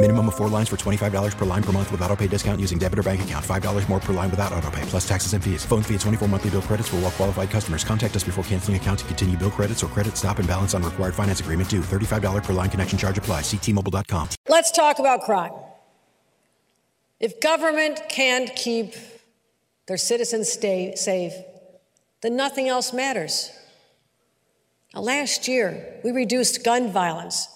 Minimum 0.00 0.28
of 0.28 0.36
four 0.36 0.48
lines 0.48 0.68
for 0.68 0.76
$25 0.76 1.36
per 1.36 1.44
line 1.44 1.62
per 1.62 1.72
month 1.72 1.90
with 1.90 2.00
auto 2.02 2.14
pay 2.14 2.28
discount 2.28 2.60
using 2.60 2.78
debit 2.78 3.00
or 3.00 3.02
bank 3.02 3.22
account. 3.22 3.44
$5 3.44 3.88
more 3.88 3.98
per 3.98 4.12
line 4.12 4.30
without 4.30 4.52
auto 4.52 4.70
pay, 4.70 4.82
plus 4.82 5.06
taxes 5.06 5.32
and 5.32 5.42
fees. 5.42 5.64
Phone 5.64 5.82
fee 5.82 5.94
at 5.96 6.00
24 6.02 6.28
monthly 6.28 6.50
bill 6.50 6.62
credits 6.62 6.88
for 6.88 6.96
all 6.96 7.02
well 7.02 7.10
qualified 7.10 7.50
customers. 7.50 7.82
Contact 7.82 8.14
us 8.14 8.22
before 8.22 8.44
canceling 8.44 8.76
account 8.76 9.00
to 9.00 9.04
continue 9.06 9.36
bill 9.36 9.50
credits 9.50 9.82
or 9.82 9.88
credit 9.88 10.16
stop 10.16 10.38
and 10.38 10.46
balance 10.46 10.72
on 10.72 10.84
required 10.84 11.16
finance 11.16 11.40
agreement 11.40 11.68
due. 11.68 11.80
$35 11.80 12.44
per 12.44 12.52
line 12.52 12.70
connection 12.70 12.96
charge 12.96 13.18
apply. 13.18 13.40
Ctmobile.com. 13.40 14.28
Let's 14.48 14.70
talk 14.70 15.00
about 15.00 15.22
crime. 15.22 15.50
If 17.18 17.40
government 17.40 18.00
can't 18.08 18.54
keep 18.54 18.94
their 19.88 19.96
citizens 19.96 20.48
stay 20.48 20.94
safe, 20.94 21.32
then 22.22 22.36
nothing 22.36 22.68
else 22.68 22.92
matters. 22.92 23.50
Now, 24.94 25.00
last 25.00 25.48
year, 25.48 25.98
we 26.04 26.12
reduced 26.12 26.62
gun 26.62 26.92
violence 26.92 27.48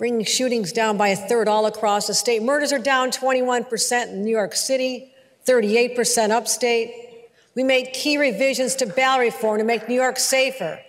bringing 0.00 0.24
shootings 0.24 0.72
down 0.72 0.96
by 0.96 1.08
a 1.08 1.14
third 1.14 1.46
all 1.46 1.66
across 1.66 2.06
the 2.06 2.14
state. 2.14 2.42
Murders 2.42 2.72
are 2.72 2.78
down 2.78 3.10
21% 3.10 4.08
in 4.08 4.24
New 4.24 4.30
York 4.30 4.56
City, 4.56 5.12
38% 5.46 6.30
upstate. 6.30 7.28
We 7.54 7.64
made 7.64 7.92
key 7.92 8.16
revisions 8.16 8.74
to 8.76 8.86
bail 8.86 9.18
reform 9.18 9.58
to 9.58 9.64
make 9.64 9.90
New 9.90 9.94
York 9.94 10.18
safer. 10.18 10.80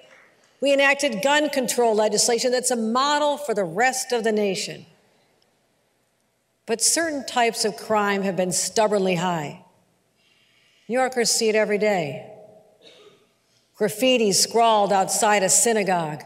We 0.62 0.74
enacted 0.74 1.22
gun 1.22 1.50
control 1.50 1.94
legislation 1.94 2.54
that's 2.54 2.72
a 2.72 2.78
model 2.78 3.36
for 3.36 3.54
the 3.54 3.66
rest 3.66 4.14
of 4.14 4.24
the 4.24 4.32
nation. 4.32 4.86
But 6.66 6.82
certain 6.82 7.26
types 7.26 7.66
of 7.66 7.76
crime 7.76 8.22
have 8.22 8.38
been 8.38 8.54
stubbornly 8.54 9.16
high. 9.16 9.66
New 10.88 10.98
Yorkers 10.98 11.30
see 11.30 11.50
it 11.50 11.56
every 11.56 11.80
day. 11.80 12.32
Graffiti 13.76 14.32
scrawled 14.32 14.94
outside 14.94 15.44
a 15.44 15.50
synagogue, 15.50 16.24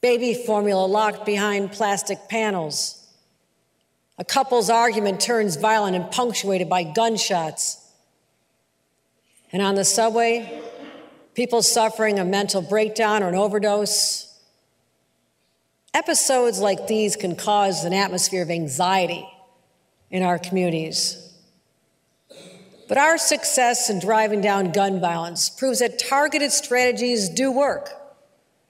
baby 0.00 0.34
formula 0.34 0.86
locked 0.86 1.24
behind 1.24 1.72
plastic 1.72 2.28
panels. 2.28 3.06
A 4.18 4.24
couple's 4.24 4.70
argument 4.70 5.20
turns 5.20 5.56
violent 5.56 5.96
and 5.96 6.10
punctuated 6.10 6.68
by 6.68 6.82
gunshots. 6.84 7.82
And 9.52 9.62
on 9.62 9.74
the 9.74 9.84
subway, 9.84 10.62
people 11.34 11.62
suffering 11.62 12.18
a 12.18 12.24
mental 12.24 12.62
breakdown 12.62 13.22
or 13.22 13.28
an 13.28 13.34
overdose. 13.34 14.22
Episodes 15.92 16.60
like 16.60 16.86
these 16.86 17.16
can 17.16 17.36
cause 17.36 17.84
an 17.84 17.92
atmosphere 17.92 18.42
of 18.42 18.50
anxiety 18.50 19.26
in 20.10 20.22
our 20.22 20.38
communities. 20.38 21.22
But 22.88 22.98
our 22.98 23.18
success 23.18 23.90
in 23.90 23.98
driving 23.98 24.40
down 24.40 24.72
gun 24.72 25.00
violence 25.00 25.50
proves 25.50 25.80
that 25.80 25.98
targeted 25.98 26.52
strategies 26.52 27.28
do 27.28 27.50
work 27.50 27.90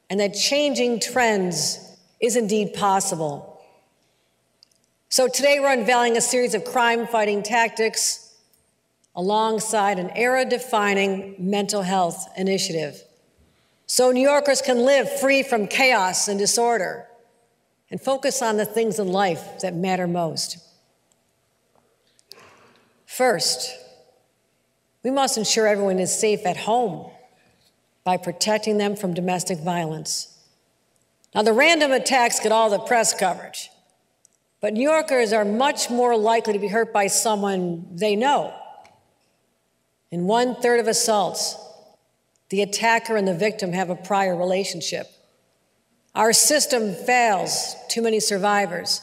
and 0.08 0.20
that 0.20 0.34
changing 0.34 1.00
trends 1.00 1.78
is 2.20 2.36
indeed 2.36 2.74
possible. 2.74 3.60
So 5.08 5.28
today 5.28 5.58
we're 5.60 5.72
unveiling 5.72 6.16
a 6.16 6.20
series 6.20 6.54
of 6.54 6.64
crime 6.64 7.06
fighting 7.06 7.42
tactics 7.42 8.34
alongside 9.14 9.98
an 9.98 10.10
era 10.10 10.44
defining 10.44 11.34
mental 11.38 11.82
health 11.82 12.28
initiative. 12.36 13.02
So 13.86 14.10
New 14.10 14.20
Yorkers 14.20 14.62
can 14.62 14.84
live 14.84 15.10
free 15.20 15.42
from 15.42 15.68
chaos 15.68 16.28
and 16.28 16.38
disorder 16.38 17.06
and 17.90 18.00
focus 18.00 18.42
on 18.42 18.56
the 18.56 18.64
things 18.64 18.98
in 18.98 19.08
life 19.08 19.60
that 19.60 19.74
matter 19.74 20.06
most. 20.06 20.58
First, 23.06 23.74
we 25.02 25.10
must 25.10 25.38
ensure 25.38 25.66
everyone 25.66 26.00
is 26.00 26.16
safe 26.16 26.44
at 26.44 26.56
home 26.56 27.10
by 28.06 28.16
protecting 28.16 28.78
them 28.78 28.94
from 28.94 29.14
domestic 29.14 29.58
violence. 29.58 30.28
Now, 31.34 31.42
the 31.42 31.52
random 31.52 31.90
attacks 31.90 32.38
get 32.38 32.52
all 32.52 32.70
the 32.70 32.78
press 32.78 33.12
coverage, 33.12 33.68
but 34.60 34.74
New 34.74 34.88
Yorkers 34.88 35.32
are 35.32 35.44
much 35.44 35.90
more 35.90 36.16
likely 36.16 36.52
to 36.52 36.60
be 36.60 36.68
hurt 36.68 36.92
by 36.92 37.08
someone 37.08 37.84
they 37.90 38.14
know. 38.14 38.54
In 40.12 40.28
one 40.28 40.54
third 40.54 40.78
of 40.78 40.86
assaults, 40.86 41.56
the 42.50 42.62
attacker 42.62 43.16
and 43.16 43.26
the 43.26 43.34
victim 43.34 43.72
have 43.72 43.90
a 43.90 43.96
prior 43.96 44.36
relationship. 44.36 45.08
Our 46.14 46.32
system 46.32 46.94
fails 46.94 47.74
too 47.88 48.02
many 48.02 48.20
survivors. 48.20 49.00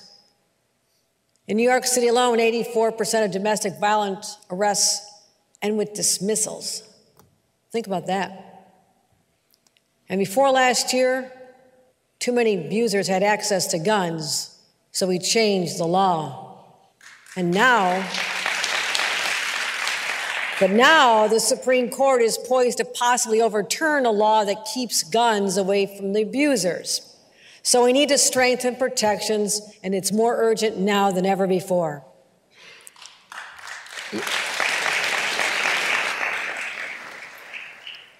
In 1.45 1.57
New 1.57 1.69
York 1.69 1.85
City 1.85 2.07
alone, 2.07 2.37
84% 2.37 3.25
of 3.25 3.31
domestic 3.31 3.73
violence 3.81 4.37
arrests 4.49 5.05
end 5.61 5.77
with 5.77 5.93
dismissals. 5.93 6.83
Think 7.69 7.85
about 7.85 8.07
that. 8.07 8.52
And 10.09 10.19
before 10.19 10.51
last 10.51 10.93
year, 10.93 11.31
too 12.19 12.31
many 12.31 12.65
abusers 12.65 13.07
had 13.07 13.23
access 13.23 13.67
to 13.67 13.79
guns, 13.79 14.57
so 14.91 15.07
we 15.07 15.19
changed 15.19 15.77
the 15.77 15.85
law. 15.85 16.65
And 17.35 17.51
now, 17.51 18.07
but 20.59 20.69
now 20.69 21.27
the 21.27 21.39
Supreme 21.39 21.89
Court 21.89 22.21
is 22.21 22.37
poised 22.37 22.77
to 22.77 22.85
possibly 22.85 23.41
overturn 23.41 24.05
a 24.05 24.11
law 24.11 24.45
that 24.45 24.67
keeps 24.73 25.03
guns 25.03 25.57
away 25.57 25.97
from 25.97 26.13
the 26.13 26.21
abusers. 26.21 27.09
So 27.63 27.85
we 27.85 27.93
need 27.93 28.09
to 28.09 28.17
strengthen 28.17 28.75
protections, 28.75 29.61
and 29.83 29.95
it's 29.95 30.11
more 30.11 30.35
urgent 30.37 30.77
now 30.77 31.11
than 31.11 31.25
ever 31.25 31.47
before. 31.47 32.05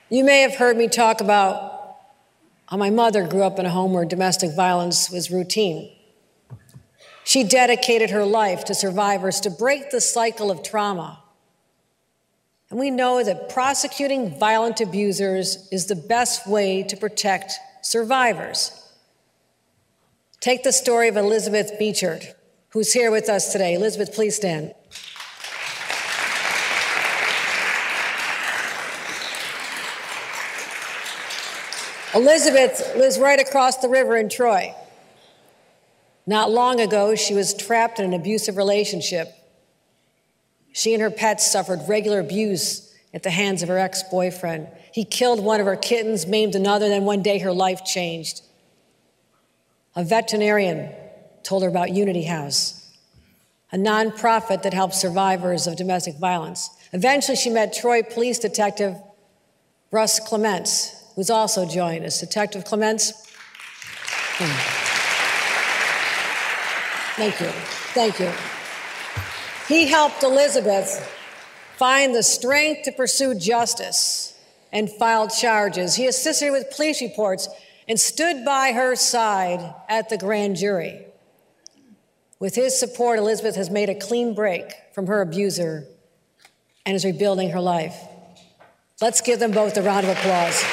You 0.10 0.24
may 0.24 0.42
have 0.42 0.56
heard 0.56 0.78
me 0.78 0.88
talk 0.88 1.22
about 1.22 1.73
my 2.78 2.90
mother 2.90 3.28
grew 3.28 3.44
up 3.44 3.60
in 3.60 3.66
a 3.66 3.70
home 3.70 3.94
where 3.94 4.06
domestic 4.06 4.56
violence 4.56 5.10
was 5.10 5.30
routine. 5.30 5.96
She 7.24 7.44
dedicated 7.44 8.10
her 8.10 8.26
life 8.26 8.66
to 8.66 8.76
survivors 8.76 9.40
to 9.42 9.50
break 9.50 9.92
the 9.92 10.02
cycle 10.02 10.52
of 10.52 10.64
trauma. 10.64 11.20
And 12.70 12.80
we 12.80 12.90
know 12.90 13.24
that 13.24 13.50
prosecuting 13.50 14.38
violent 14.40 14.82
abusers 14.82 15.68
is 15.72 15.86
the 15.86 15.96
best 15.96 16.48
way 16.48 16.84
to 16.84 16.98
protect 16.98 17.54
survivors. 17.82 18.80
Take 20.40 20.64
the 20.64 20.74
story 20.74 21.08
of 21.08 21.16
Elizabeth 21.16 21.72
Beechard, 21.80 22.34
who's 22.70 22.92
here 22.92 23.12
with 23.12 23.30
us 23.30 23.52
today. 23.52 23.76
Elizabeth, 23.76 24.14
please 24.14 24.36
stand. 24.36 24.74
Elizabeth 32.14 32.96
lives 32.96 33.18
right 33.18 33.40
across 33.40 33.78
the 33.78 33.90
river 33.90 34.16
in 34.16 34.30
Troy. 34.30 34.74
Not 36.26 36.52
long 36.52 36.80
ago, 36.80 37.16
she 37.16 37.34
was 37.34 37.54
trapped 37.54 38.00
in 38.00 38.06
an 38.06 38.14
abusive 38.14 38.56
relationship. 38.56 39.34
She 40.72 40.94
and 40.94 41.02
her 41.02 41.12
pets 41.12 41.52
suffered 41.52 41.82
regular 41.88 42.20
abuse 42.20 42.94
at 43.14 43.24
the 43.24 43.30
hands 43.30 43.62
of 43.62 43.70
her 43.70 43.78
ex 43.78 44.04
boyfriend. 44.04 44.68
He 44.92 45.06
killed 45.06 45.44
one 45.44 45.60
of 45.60 45.66
her 45.66 45.76
kittens, 45.76 46.26
maimed 46.26 46.56
another, 46.56 46.88
then 46.88 47.04
one 47.04 47.22
day 47.24 47.40
her 47.40 47.52
life 47.52 47.84
changed. 47.84 48.42
A 49.96 50.04
veterinarian 50.04 50.92
told 51.44 51.64
her 51.64 51.70
about 51.70 51.92
Unity 51.92 52.24
House, 52.24 52.92
a 53.72 53.78
nonprofit 53.78 54.64
that 54.64 54.74
helps 54.74 55.00
survivors 55.00 55.68
of 55.68 55.76
domestic 55.76 56.16
violence. 56.18 56.70
Eventually, 56.94 57.36
she 57.36 57.50
met 57.50 57.74
Troy 57.74 58.02
police 58.02 58.40
detective 58.40 58.96
Russ 59.92 60.20
Clements, 60.20 61.03
who's 61.16 61.30
also 61.30 61.66
joined 61.66 62.06
us. 62.06 62.20
Detective 62.20 62.66
Clements. 62.66 63.12
Hmm. 64.38 64.84
Thank 67.16 67.40
you. 67.40 67.48
Thank 67.94 68.20
you. 68.20 68.32
He 69.68 69.88
helped 69.88 70.24
Elizabeth 70.24 71.10
find 71.78 72.14
the 72.16 72.24
strength 72.24 72.84
to 72.84 72.92
pursue 72.92 73.36
justice 73.36 74.38
and 74.72 74.90
filed 74.90 75.30
charges. 75.30 75.96
He 75.96 76.08
assisted 76.08 76.52
with 76.52 76.72
police 76.76 77.02
reports 77.02 77.48
and 77.88 78.00
stood 78.00 78.44
by 78.44 78.72
her 78.72 78.96
side 78.96 79.74
at 79.88 80.10
the 80.10 80.18
grand 80.18 80.56
jury. 80.56 81.06
With 82.40 82.56
his 82.56 82.78
support, 82.78 83.20
Elizabeth 83.20 83.56
has 83.56 83.70
made 83.70 83.90
a 83.90 83.96
clean 83.96 84.34
break 84.34 84.74
from 84.94 85.08
her 85.08 85.22
abuser 85.22 85.86
and 86.86 86.96
is 86.96 87.06
rebuilding 87.06 87.52
her 87.52 87.62
life. 87.62 87.96
Let's 89.02 89.22
give 89.22 89.40
them 89.40 89.52
both 89.52 89.78
a 89.78 89.82
round 89.82 90.06
of 90.06 90.18
applause. 90.18 90.64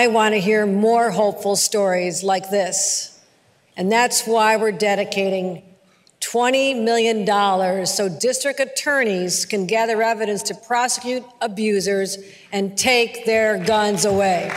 I 0.00 0.06
want 0.06 0.34
to 0.34 0.40
hear 0.40 0.64
more 0.64 1.10
hopeful 1.10 1.56
stories 1.56 2.24
like 2.24 2.48
this. 2.48 3.20
And 3.76 3.92
that's 3.92 4.26
why 4.26 4.56
we're 4.56 4.72
dedicating 4.72 5.62
$20 6.22 6.82
million 6.82 7.26
so 7.86 8.08
district 8.08 8.60
attorneys 8.60 9.44
can 9.44 9.66
gather 9.66 10.02
evidence 10.02 10.42
to 10.44 10.54
prosecute 10.54 11.22
abusers 11.42 12.16
and 12.50 12.78
take 12.78 13.26
their 13.26 13.62
guns 13.62 14.06
away. 14.06 14.50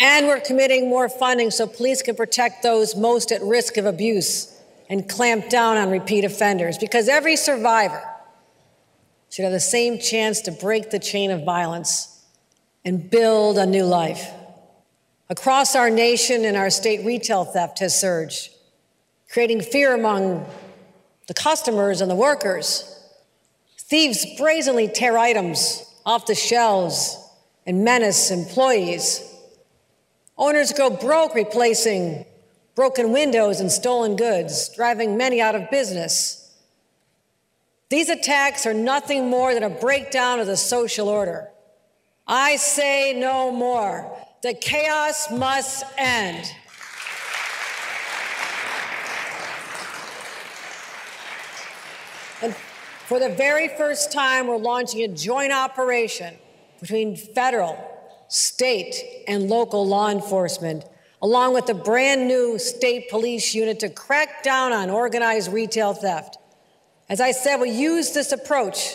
And 0.00 0.26
we're 0.28 0.40
committing 0.40 0.88
more 0.88 1.10
funding 1.10 1.50
so 1.50 1.66
police 1.66 2.00
can 2.00 2.16
protect 2.16 2.62
those 2.62 2.96
most 2.96 3.32
at 3.32 3.42
risk 3.42 3.76
of 3.76 3.84
abuse 3.84 4.58
and 4.88 5.06
clamp 5.10 5.50
down 5.50 5.76
on 5.76 5.90
repeat 5.90 6.24
offenders 6.24 6.78
because 6.78 7.10
every 7.10 7.36
survivor 7.36 8.13
should 9.34 9.42
have 9.42 9.50
the 9.50 9.58
same 9.58 9.98
chance 9.98 10.42
to 10.42 10.52
break 10.52 10.90
the 10.90 10.98
chain 11.00 11.32
of 11.32 11.42
violence 11.42 12.24
and 12.84 13.10
build 13.10 13.58
a 13.58 13.66
new 13.66 13.84
life. 13.84 14.30
Across 15.28 15.74
our 15.74 15.90
nation 15.90 16.44
and 16.44 16.56
our 16.56 16.70
state, 16.70 17.04
retail 17.04 17.44
theft 17.44 17.80
has 17.80 18.00
surged, 18.00 18.50
creating 19.28 19.60
fear 19.60 19.92
among 19.92 20.46
the 21.26 21.34
customers 21.34 22.00
and 22.00 22.08
the 22.08 22.14
workers. 22.14 22.84
Thieves 23.76 24.24
brazenly 24.38 24.86
tear 24.86 25.18
items 25.18 25.82
off 26.06 26.26
the 26.26 26.36
shelves 26.36 27.18
and 27.66 27.82
menace 27.82 28.30
employees. 28.30 29.20
Owners 30.38 30.72
go 30.72 30.90
broke 30.90 31.34
replacing 31.34 32.24
broken 32.76 33.10
windows 33.10 33.58
and 33.58 33.72
stolen 33.72 34.14
goods, 34.14 34.70
driving 34.76 35.16
many 35.16 35.40
out 35.40 35.56
of 35.56 35.68
business. 35.72 36.43
These 37.90 38.08
attacks 38.08 38.66
are 38.66 38.74
nothing 38.74 39.28
more 39.28 39.54
than 39.54 39.62
a 39.62 39.70
breakdown 39.70 40.40
of 40.40 40.46
the 40.46 40.56
social 40.56 41.08
order. 41.08 41.48
I 42.26 42.56
say 42.56 43.12
no 43.12 43.52
more. 43.52 44.16
The 44.42 44.54
chaos 44.54 45.30
must 45.30 45.84
end. 45.98 46.50
And 52.42 52.54
for 53.06 53.18
the 53.18 53.28
very 53.28 53.68
first 53.68 54.12
time, 54.12 54.46
we're 54.46 54.56
launching 54.56 55.02
a 55.02 55.08
joint 55.08 55.52
operation 55.52 56.34
between 56.80 57.16
federal, 57.16 57.78
state, 58.28 58.96
and 59.28 59.48
local 59.48 59.86
law 59.86 60.10
enforcement, 60.10 60.84
along 61.22 61.54
with 61.54 61.68
a 61.68 61.74
brand 61.74 62.28
new 62.28 62.58
state 62.58 63.08
police 63.08 63.54
unit 63.54 63.80
to 63.80 63.88
crack 63.88 64.42
down 64.42 64.72
on 64.72 64.90
organized 64.90 65.52
retail 65.52 65.94
theft. 65.94 66.38
As 67.08 67.20
I 67.20 67.32
said, 67.32 67.56
we 67.56 67.70
used 67.70 68.14
this 68.14 68.32
approach 68.32 68.94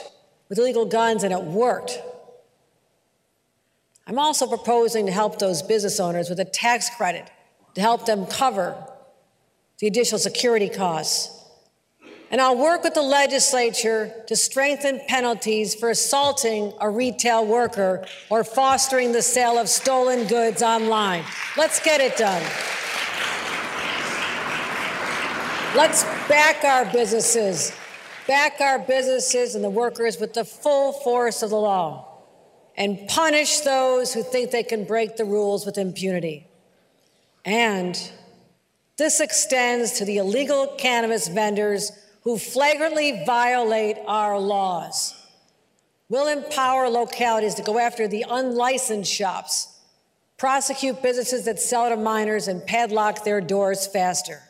with 0.50 0.58
illegal 0.58 0.86
guns 0.86 1.24
and 1.24 1.32
it 1.32 1.44
worked. 1.44 2.00
I'm 4.08 4.18
also 4.18 4.48
proposing 4.48 5.06
to 5.06 5.12
help 5.12 5.38
those 5.38 5.62
business 5.62 6.00
owners 6.00 6.30
with 6.30 6.40
a 6.40 6.46
tax 6.46 6.90
credit 6.90 7.30
to 7.76 7.82
help 7.82 8.08
them 8.08 8.26
cover 8.26 8.76
the 9.78 9.88
additional 9.88 10.18
security 10.18 10.68
costs. 10.68 11.36
And 12.32 12.42
I'll 12.42 12.58
work 12.58 12.84
with 12.84 12.96
the 12.96 13.02
legislature 13.02 14.12
to 14.28 14.36
strengthen 14.36 15.02
penalties 15.08 15.74
for 15.76 15.90
assaulting 15.90 16.74
a 16.80 16.90
retail 16.90 17.46
worker 17.46 18.06
or 18.30 18.44
fostering 18.44 19.12
the 19.12 19.22
sale 19.22 19.58
of 19.58 19.70
stolen 19.70 20.28
goods 20.28 20.62
online. 20.62 21.24
Let's 21.58 21.80
get 21.80 22.02
it 22.02 22.18
done. 22.18 22.42
Let's 25.76 26.04
back 26.28 26.64
our 26.64 26.86
businesses 26.92 27.74
back 28.30 28.62
our 28.62 28.78
businesses 28.78 29.56
and 29.56 29.64
the 29.64 29.70
workers 29.72 30.20
with 30.20 30.36
the 30.36 30.46
full 30.46 30.94
force 30.94 31.42
of 31.42 31.50
the 31.50 31.56
law 31.56 32.06
and 32.78 33.08
punish 33.08 33.62
those 33.62 34.14
who 34.14 34.22
think 34.22 34.52
they 34.52 34.62
can 34.62 34.84
break 34.86 35.18
the 35.18 35.26
rules 35.26 35.66
with 35.66 35.80
impunity. 35.80 36.46
And 37.44 38.00
this 38.98 39.20
extends 39.20 39.94
to 39.94 40.06
the 40.06 40.18
illegal 40.18 40.76
cannabis 40.78 41.28
vendors 41.28 41.92
who 42.22 42.38
flagrantly 42.38 43.24
violate 43.26 43.98
our 44.06 44.38
laws. 44.38 45.16
We'll 46.08 46.28
empower 46.28 46.88
localities 46.88 47.56
to 47.56 47.64
go 47.64 47.80
after 47.80 48.08
the 48.08 48.26
unlicensed 48.30 49.12
shops, 49.12 49.76
prosecute 50.38 51.02
businesses 51.02 51.46
that 51.46 51.60
sell 51.60 51.90
to 51.90 51.98
minors, 51.98 52.48
and 52.48 52.64
padlock 52.64 53.24
their 53.24 53.42
doors 53.42 53.88
faster. 53.88 54.44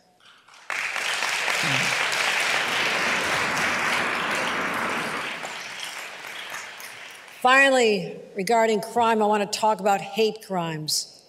Finally, 7.42 8.20
regarding 8.36 8.82
crime, 8.82 9.22
I 9.22 9.26
want 9.26 9.50
to 9.50 9.60
talk 9.60 9.80
about 9.80 10.02
hate 10.02 10.46
crimes, 10.46 11.24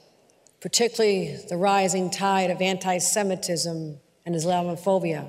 particularly 0.60 1.38
the 1.48 1.56
rising 1.56 2.10
tide 2.10 2.50
of 2.50 2.60
anti 2.60 2.98
Semitism 2.98 3.96
and 4.26 4.34
Islamophobia. 4.34 5.28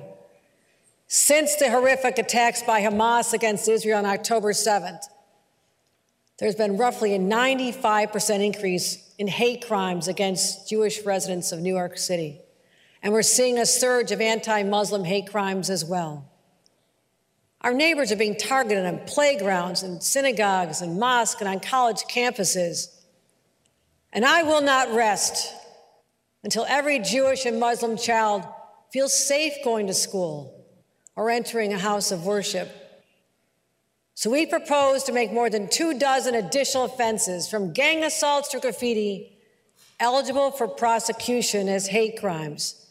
Since 1.06 1.54
the 1.54 1.70
horrific 1.70 2.18
attacks 2.18 2.64
by 2.64 2.80
Hamas 2.80 3.32
against 3.32 3.68
Israel 3.68 3.98
on 3.98 4.06
October 4.06 4.50
7th, 4.50 5.04
there's 6.38 6.56
been 6.56 6.76
roughly 6.76 7.14
a 7.14 7.18
95% 7.20 8.44
increase 8.44 9.14
in 9.18 9.28
hate 9.28 9.64
crimes 9.64 10.08
against 10.08 10.68
Jewish 10.68 11.04
residents 11.04 11.52
of 11.52 11.60
New 11.60 11.76
York 11.76 11.96
City. 11.96 12.40
And 13.04 13.12
we're 13.12 13.22
seeing 13.22 13.56
a 13.56 13.66
surge 13.66 14.10
of 14.10 14.20
anti 14.20 14.64
Muslim 14.64 15.04
hate 15.04 15.30
crimes 15.30 15.70
as 15.70 15.84
well. 15.84 16.31
Our 17.62 17.72
neighbors 17.72 18.10
are 18.10 18.16
being 18.16 18.36
targeted 18.36 18.84
on 18.84 18.98
playgrounds 19.06 19.84
and 19.84 20.02
synagogues 20.02 20.82
and 20.82 20.98
mosques 20.98 21.40
and 21.40 21.48
on 21.48 21.60
college 21.60 22.02
campuses. 22.10 22.88
And 24.12 24.24
I 24.24 24.42
will 24.42 24.62
not 24.62 24.92
rest 24.92 25.54
until 26.42 26.66
every 26.68 26.98
Jewish 26.98 27.46
and 27.46 27.60
Muslim 27.60 27.96
child 27.96 28.44
feels 28.92 29.14
safe 29.14 29.52
going 29.64 29.86
to 29.86 29.94
school 29.94 30.66
or 31.14 31.30
entering 31.30 31.72
a 31.72 31.78
house 31.78 32.10
of 32.10 32.26
worship. 32.26 32.68
So 34.14 34.28
we 34.28 34.44
propose 34.44 35.04
to 35.04 35.12
make 35.12 35.32
more 35.32 35.48
than 35.48 35.68
two 35.68 35.98
dozen 35.98 36.34
additional 36.34 36.84
offenses, 36.84 37.48
from 37.48 37.72
gang 37.72 38.04
assaults 38.04 38.48
to 38.50 38.60
graffiti, 38.60 39.38
eligible 40.00 40.50
for 40.50 40.68
prosecution 40.68 41.68
as 41.68 41.86
hate 41.86 42.18
crimes. 42.18 42.86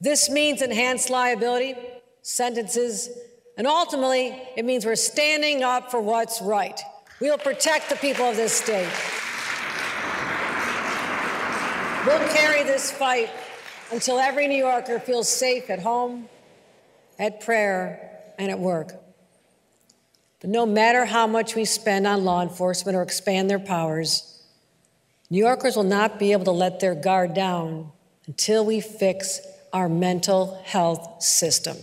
This 0.00 0.30
means 0.30 0.62
enhanced 0.62 1.10
liability, 1.10 1.74
sentences, 2.22 3.08
and 3.60 3.66
ultimately, 3.66 4.34
it 4.56 4.64
means 4.64 4.86
we're 4.86 4.96
standing 4.96 5.62
up 5.62 5.90
for 5.90 6.00
what's 6.00 6.40
right. 6.40 6.80
We'll 7.20 7.36
protect 7.36 7.90
the 7.90 7.96
people 7.96 8.24
of 8.24 8.34
this 8.34 8.54
state. 8.54 8.88
We'll 12.06 12.26
carry 12.30 12.62
this 12.62 12.90
fight 12.90 13.28
until 13.92 14.18
every 14.18 14.48
New 14.48 14.56
Yorker 14.56 14.98
feels 14.98 15.28
safe 15.28 15.68
at 15.68 15.78
home, 15.78 16.26
at 17.18 17.42
prayer, 17.42 18.32
and 18.38 18.50
at 18.50 18.58
work. 18.58 18.94
But 20.40 20.48
no 20.48 20.64
matter 20.64 21.04
how 21.04 21.26
much 21.26 21.54
we 21.54 21.66
spend 21.66 22.06
on 22.06 22.24
law 22.24 22.40
enforcement 22.40 22.96
or 22.96 23.02
expand 23.02 23.50
their 23.50 23.58
powers, 23.58 24.42
New 25.28 25.44
Yorkers 25.44 25.76
will 25.76 25.82
not 25.82 26.18
be 26.18 26.32
able 26.32 26.46
to 26.46 26.50
let 26.50 26.80
their 26.80 26.94
guard 26.94 27.34
down 27.34 27.92
until 28.26 28.64
we 28.64 28.80
fix 28.80 29.38
our 29.70 29.90
mental 29.90 30.62
health 30.64 31.22
system. 31.22 31.76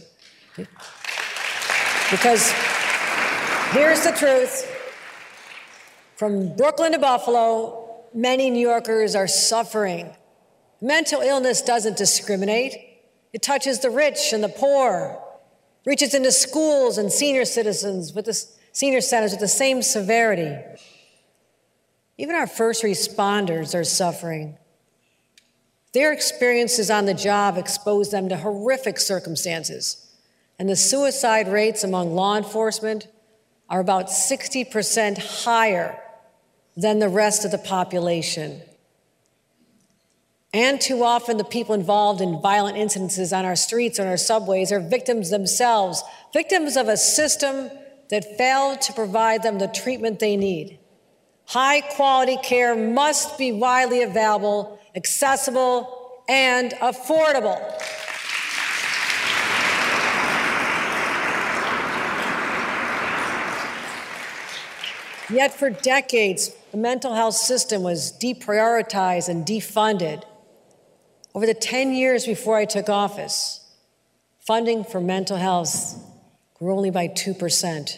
Because 2.10 2.52
here's 3.72 4.02
the 4.02 4.14
truth 4.18 4.74
from 6.16 6.56
Brooklyn 6.56 6.94
to 6.94 7.00
Buffalo, 7.00 8.06
many 8.14 8.50
New 8.50 8.66
Yorkers 8.66 9.14
are 9.14 9.28
suffering. 9.28 10.16
Mental 10.82 11.20
illness 11.20 11.62
doesn't 11.62 11.98
discriminate, 11.98 12.78
it 13.34 13.42
touches 13.42 13.80
the 13.80 13.90
rich 13.90 14.32
and 14.32 14.42
the 14.42 14.50
poor, 14.50 15.22
reaches 15.86 16.14
into 16.14 16.32
schools 16.32 16.98
and 16.98 17.12
senior 17.12 17.44
citizens 17.44 18.14
with 18.14 18.26
the 18.26 18.42
senior 18.72 19.02
centers 19.02 19.32
with 19.32 19.42
the 19.42 19.48
same 19.48 19.82
severity. 19.82 20.56
Even 22.18 22.36
our 22.36 22.48
first 22.48 22.84
responders 22.84 23.76
are 23.76 23.84
suffering. 23.84 24.58
Their 25.94 26.14
experiences 26.14 26.90
on 26.90 27.06
the 27.06 27.14
job 27.14 27.58
expose 27.58 28.12
them 28.12 28.30
to 28.30 28.38
horrific 28.38 28.98
circumstances, 29.00 30.07
and 30.60 30.68
the 30.68 30.76
suicide 30.76 31.48
rates 31.48 31.84
among 31.84 32.14
law 32.14 32.36
enforcement 32.38 33.08
are 33.70 33.80
about 33.80 34.08
60% 34.08 35.44
higher 35.44 36.00
than 36.76 37.00
the 37.00 37.10
rest 37.10 37.46
of 37.46 37.52
the 37.52 37.58
population. 37.58 38.62
And 40.54 40.80
too 40.80 41.04
often, 41.04 41.38
the 41.38 41.44
people 41.44 41.76
involved 41.76 42.22
in 42.22 42.42
violent 42.42 42.78
incidences 42.78 43.38
on 43.38 43.46
our 43.46 43.56
streets 43.56 44.00
and 44.00 44.08
our 44.08 44.18
subways 44.18 44.72
are 44.72 44.80
victims 44.80 45.30
themselves, 45.30 46.04
victims 46.34 46.78
of 46.78 46.88
a 46.88 46.98
system 46.98 47.70
that 48.10 48.38
failed 48.38 48.82
to 48.82 48.94
provide 48.94 49.44
them 49.44 49.60
the 49.60 49.68
treatment 49.68 50.20
they 50.20 50.38
need. 50.38 50.80
High 51.46 51.82
quality 51.82 52.38
care 52.38 52.76
must 52.76 53.38
be 53.38 53.52
widely 53.52 54.02
available, 54.04 54.80
accessible, 54.96 56.24
and 56.28 56.72
affordable. 56.74 57.58
Yet 65.30 65.54
for 65.54 65.70
decades, 65.70 66.52
the 66.72 66.78
mental 66.78 67.14
health 67.14 67.36
system 67.36 67.84
was 67.84 68.14
deprioritized 68.14 69.28
and 69.28 69.46
defunded. 69.46 70.24
Over 71.36 71.46
the 71.46 71.54
10 71.54 71.94
years 71.94 72.26
before 72.26 72.58
I 72.58 72.66
took 72.66 72.88
office, 72.88 73.60
funding 74.40 74.84
for 74.84 75.02
mental 75.02 75.38
health 75.38 76.02
grew 76.56 76.74
only 76.74 76.92
by 76.92 77.10
2%, 77.10 77.98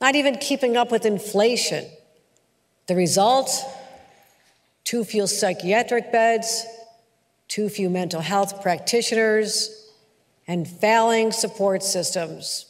not 0.00 0.14
even 0.14 0.36
keeping 0.36 0.76
up 0.76 0.92
with 0.92 1.04
inflation. 1.04 1.84
The 2.86 2.94
result 2.94 3.50
too 4.84 5.02
few 5.02 5.26
psychiatric 5.26 6.12
beds, 6.12 6.66
too 7.48 7.68
few 7.68 7.90
mental 7.90 8.20
health 8.20 8.62
practitioners, 8.62 9.90
and 10.46 10.68
failing 10.68 11.32
support 11.32 11.82
systems. 11.82 12.66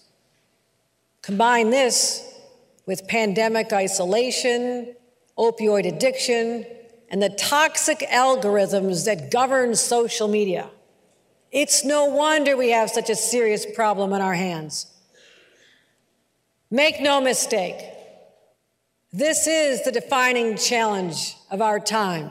Combine 1.22 1.70
this 1.70 2.33
with 2.86 3.06
pandemic 3.08 3.72
isolation, 3.72 4.94
opioid 5.38 5.86
addiction, 5.86 6.66
and 7.10 7.22
the 7.22 7.30
toxic 7.30 8.00
algorithms 8.00 9.04
that 9.04 9.30
govern 9.30 9.74
social 9.74 10.28
media. 10.28 10.70
It's 11.52 11.84
no 11.84 12.06
wonder 12.06 12.56
we 12.56 12.70
have 12.70 12.90
such 12.90 13.10
a 13.10 13.14
serious 13.14 13.64
problem 13.74 14.12
on 14.12 14.20
our 14.20 14.34
hands. 14.34 14.86
Make 16.70 17.00
no 17.00 17.20
mistake, 17.20 17.76
this 19.12 19.46
is 19.46 19.84
the 19.84 19.92
defining 19.92 20.56
challenge 20.56 21.36
of 21.48 21.62
our 21.62 21.78
time. 21.78 22.30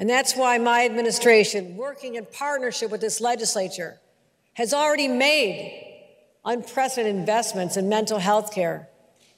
And 0.00 0.10
that's 0.10 0.34
why 0.34 0.58
my 0.58 0.84
administration, 0.84 1.76
working 1.76 2.16
in 2.16 2.26
partnership 2.26 2.90
with 2.90 3.00
this 3.00 3.20
legislature, 3.20 4.00
has 4.54 4.74
already 4.74 5.06
made 5.06 6.02
unprecedented 6.44 7.14
investments 7.14 7.76
in 7.76 7.88
mental 7.88 8.18
health 8.18 8.52
care, 8.52 8.88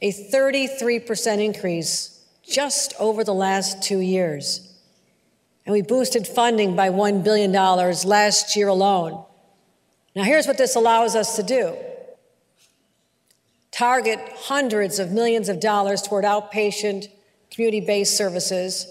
a 0.01 0.13
33% 0.13 1.45
increase 1.45 2.25
just 2.47 2.95
over 2.99 3.25
the 3.25 3.35
last 3.35 3.83
two 3.83 4.01
years. 4.01 4.73
And 5.65 5.73
we 5.73 5.83
boosted 5.83 6.27
funding 6.27 6.77
by 6.77 6.91
$1 6.91 7.25
billion 7.25 7.53
last 7.53 8.55
year 8.57 8.69
alone. 8.69 9.25
Now, 10.15 10.23
here's 10.23 10.47
what 10.47 10.59
this 10.59 10.77
allows 10.77 11.17
us 11.17 11.37
to 11.37 11.43
do 11.43 11.77
target 13.73 14.19
hundreds 14.35 14.99
of 14.99 15.13
millions 15.13 15.51
of 15.51 15.61
dollars 15.61 16.01
toward 16.01 16.25
outpatient 16.25 17.09
community 17.51 17.81
based 17.81 18.17
services, 18.17 18.87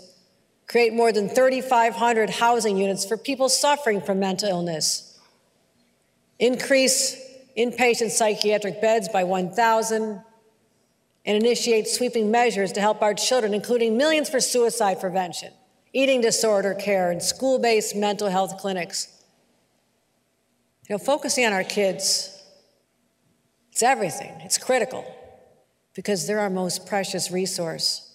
create 0.67 0.93
more 0.93 1.11
than 1.11 1.27
3,500 1.27 2.29
housing 2.29 2.77
units 2.77 3.03
for 3.03 3.17
people 3.17 3.49
suffering 3.49 3.99
from 3.99 4.19
mental 4.19 4.47
illness, 4.47 5.19
increase 6.37 7.19
inpatient 7.57 8.11
psychiatric 8.11 8.79
beds 8.79 9.09
by 9.09 9.23
1,000, 9.23 10.21
and 11.25 11.35
initiate 11.35 11.87
sweeping 11.87 12.29
measures 12.29 12.71
to 12.73 12.81
help 12.81 13.01
our 13.01 13.13
children, 13.13 13.53
including 13.53 13.97
millions 13.97 14.29
for 14.29 14.39
suicide 14.39 14.99
prevention, 14.99 15.51
eating 15.93 16.21
disorder 16.21 16.73
care, 16.73 17.11
and 17.11 17.21
school 17.21 17.59
based 17.59 17.95
mental 17.95 18.29
health 18.29 18.57
clinics. 18.57 19.07
You 20.87 20.95
know, 20.95 20.99
focusing 20.99 21.45
on 21.45 21.53
our 21.53 21.63
kids 21.63 22.31
it's 23.75 23.83
everything, 23.83 24.31
it's 24.39 24.57
critical 24.57 25.03
because 25.95 26.25
they're 26.25 26.39
our 26.39 26.49
most 26.49 26.87
precious 26.87 27.29
resource. 27.29 28.09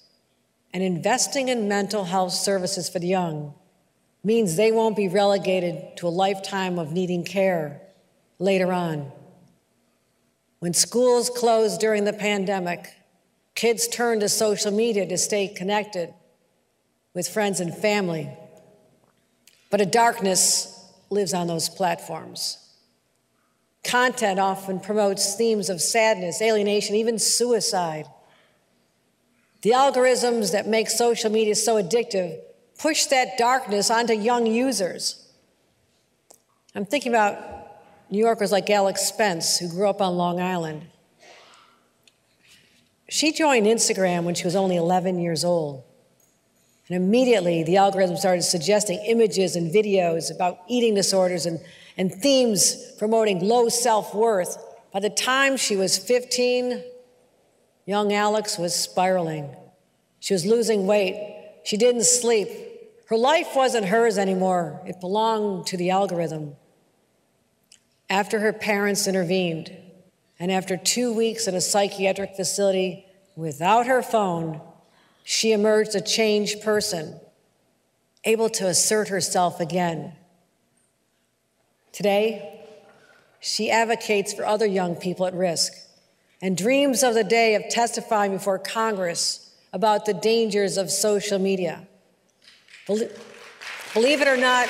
And 0.72 0.82
investing 0.82 1.50
in 1.50 1.68
mental 1.68 2.04
health 2.04 2.32
services 2.32 2.88
for 2.88 2.98
the 2.98 3.08
young 3.08 3.52
means 4.24 4.56
they 4.56 4.72
won't 4.72 4.96
be 4.96 5.08
relegated 5.08 5.98
to 5.98 6.08
a 6.08 6.08
lifetime 6.08 6.78
of 6.78 6.92
needing 6.92 7.24
care 7.24 7.82
later 8.38 8.72
on. 8.72 9.12
When 10.60 10.72
schools 10.72 11.28
closed 11.28 11.78
during 11.78 12.04
the 12.04 12.14
pandemic, 12.14 12.88
kids 13.54 13.88
turn 13.88 14.20
to 14.20 14.28
social 14.28 14.70
media 14.70 15.06
to 15.06 15.18
stay 15.18 15.48
connected 15.48 16.14
with 17.14 17.28
friends 17.28 17.60
and 17.60 17.74
family. 17.76 18.30
But 19.70 19.80
a 19.80 19.86
darkness 19.86 20.76
lives 21.10 21.34
on 21.34 21.46
those 21.46 21.68
platforms. 21.68 22.56
Content 23.84 24.38
often 24.38 24.80
promotes 24.80 25.36
themes 25.36 25.70
of 25.70 25.80
sadness, 25.80 26.42
alienation, 26.42 26.96
even 26.96 27.18
suicide. 27.18 28.06
The 29.62 29.70
algorithms 29.70 30.52
that 30.52 30.66
make 30.66 30.88
social 30.88 31.30
media 31.30 31.54
so 31.54 31.82
addictive 31.82 32.38
push 32.78 33.06
that 33.06 33.36
darkness 33.38 33.90
onto 33.90 34.14
young 34.14 34.46
users. 34.46 35.26
I'm 36.74 36.86
thinking 36.86 37.12
about 37.12 37.38
New 38.10 38.18
Yorkers 38.18 38.52
like 38.52 38.70
Alex 38.70 39.02
Spence, 39.02 39.58
who 39.58 39.68
grew 39.68 39.88
up 39.88 40.00
on 40.00 40.16
Long 40.16 40.40
Island. 40.40 40.86
She 43.10 43.32
joined 43.32 43.66
Instagram 43.66 44.24
when 44.24 44.34
she 44.34 44.44
was 44.44 44.56
only 44.56 44.76
11 44.76 45.18
years 45.18 45.44
old. 45.44 45.84
And 46.88 46.96
immediately, 46.96 47.62
the 47.62 47.76
algorithm 47.76 48.16
started 48.16 48.42
suggesting 48.42 48.98
images 49.06 49.54
and 49.54 49.70
videos 49.70 50.34
about 50.34 50.60
eating 50.68 50.94
disorders 50.94 51.44
and 51.44 51.60
and 52.00 52.10
themes 52.10 52.92
promoting 52.98 53.40
low 53.40 53.68
self 53.68 54.14
worth. 54.14 54.56
By 54.90 55.00
the 55.00 55.10
time 55.10 55.58
she 55.58 55.76
was 55.76 55.98
15, 55.98 56.82
young 57.84 58.12
Alex 58.14 58.56
was 58.56 58.74
spiraling. 58.74 59.54
She 60.18 60.32
was 60.32 60.46
losing 60.46 60.86
weight. 60.86 61.50
She 61.64 61.76
didn't 61.76 62.04
sleep. 62.04 62.48
Her 63.08 63.18
life 63.18 63.48
wasn't 63.54 63.86
hers 63.86 64.16
anymore, 64.16 64.80
it 64.86 64.98
belonged 65.00 65.66
to 65.66 65.76
the 65.76 65.90
algorithm. 65.90 66.56
After 68.08 68.40
her 68.40 68.52
parents 68.52 69.06
intervened, 69.06 69.76
and 70.40 70.50
after 70.50 70.78
two 70.78 71.12
weeks 71.12 71.46
in 71.46 71.54
a 71.54 71.60
psychiatric 71.60 72.34
facility 72.34 73.04
without 73.36 73.86
her 73.86 74.02
phone, 74.02 74.62
she 75.22 75.52
emerged 75.52 75.94
a 75.94 76.00
changed 76.00 76.62
person, 76.62 77.20
able 78.24 78.48
to 78.48 78.66
assert 78.66 79.08
herself 79.08 79.60
again. 79.60 80.14
Today, 81.92 82.62
she 83.38 83.70
advocates 83.70 84.32
for 84.32 84.46
other 84.46 84.66
young 84.66 84.96
people 84.96 85.26
at 85.26 85.34
risk 85.34 85.74
and 86.40 86.56
dreams 86.56 87.02
of 87.02 87.12
the 87.12 87.24
day 87.24 87.54
of 87.54 87.68
testifying 87.68 88.32
before 88.32 88.58
Congress 88.58 89.54
about 89.74 90.06
the 90.06 90.14
dangers 90.14 90.78
of 90.78 90.90
social 90.90 91.38
media. 91.38 91.86
Believe 92.86 94.22
it 94.22 94.28
or 94.28 94.38
not, 94.38 94.68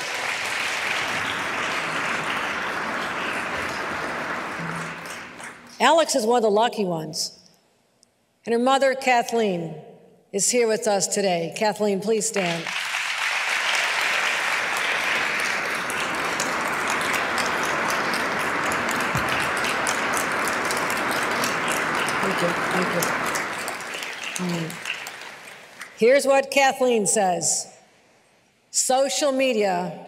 Alex 5.81 6.15
is 6.15 6.27
one 6.27 6.37
of 6.37 6.43
the 6.43 6.51
lucky 6.51 6.85
ones. 6.85 7.39
And 8.45 8.53
her 8.53 8.59
mother, 8.59 8.95
Kathleen, 8.95 9.75
is 10.31 10.51
here 10.51 10.69
with 10.69 10.87
us 10.87 11.07
today. 11.07 11.55
Kathleen, 11.57 12.01
please 12.01 12.29
stand. 12.29 12.63
Thank 22.23 22.43
you. 22.43 22.49
Hmm. 24.39 24.67
Here's 25.97 26.27
what 26.27 26.51
Kathleen 26.51 27.07
says 27.07 27.67
Social 28.71 29.33
media 29.33 30.07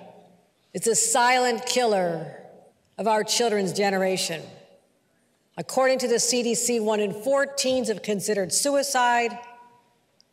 is 0.73 0.87
a 0.87 0.95
silent 0.95 1.67
killer 1.67 2.37
of 2.99 3.07
our 3.07 3.25
children's 3.25 3.73
generation. 3.73 4.43
According 5.63 6.01
to 6.01 6.09
the 6.09 6.17
CDC, 6.17 6.83
one 6.83 6.99
in 6.99 7.13
four 7.13 7.47
teens 7.47 7.87
have 7.87 8.03
considered 8.03 8.53
suicide, 8.53 9.31